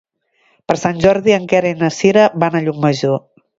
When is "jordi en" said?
1.03-1.45